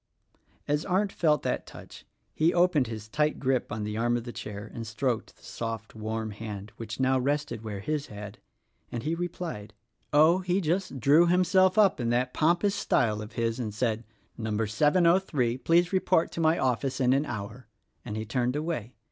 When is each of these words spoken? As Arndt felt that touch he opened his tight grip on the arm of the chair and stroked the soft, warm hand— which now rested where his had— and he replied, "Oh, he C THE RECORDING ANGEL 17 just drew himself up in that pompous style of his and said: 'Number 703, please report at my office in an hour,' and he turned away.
As 0.67 0.83
Arndt 0.83 1.11
felt 1.11 1.43
that 1.43 1.67
touch 1.67 2.05
he 2.33 2.55
opened 2.55 2.87
his 2.87 3.07
tight 3.07 3.37
grip 3.39 3.71
on 3.71 3.83
the 3.83 3.97
arm 3.97 4.17
of 4.17 4.23
the 4.23 4.31
chair 4.33 4.71
and 4.73 4.87
stroked 4.87 5.37
the 5.37 5.43
soft, 5.43 5.93
warm 5.93 6.31
hand— 6.31 6.71
which 6.77 6.99
now 6.99 7.19
rested 7.19 7.63
where 7.63 7.81
his 7.81 8.07
had— 8.07 8.39
and 8.91 9.03
he 9.03 9.13
replied, 9.13 9.75
"Oh, 10.11 10.39
he 10.39 10.53
C 10.55 10.61
THE 10.61 10.69
RECORDING 10.69 10.73
ANGEL 10.73 10.79
17 10.79 10.97
just 10.99 10.99
drew 11.03 11.27
himself 11.27 11.77
up 11.77 11.99
in 11.99 12.09
that 12.09 12.33
pompous 12.33 12.73
style 12.73 13.21
of 13.21 13.33
his 13.33 13.59
and 13.59 13.75
said: 13.75 14.03
'Number 14.39 14.65
703, 14.65 15.59
please 15.59 15.93
report 15.93 16.35
at 16.35 16.41
my 16.41 16.57
office 16.57 16.99
in 16.99 17.13
an 17.13 17.27
hour,' 17.27 17.67
and 18.03 18.17
he 18.17 18.25
turned 18.25 18.55
away. 18.55 18.95